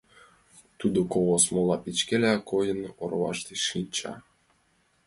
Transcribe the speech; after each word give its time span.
Тудо, 0.79 0.99
кугу 1.11 1.35
смола 1.45 1.77
печкела 1.83 2.33
койын, 2.49 2.79
орваште 3.03 3.53
шинча. 3.67 4.13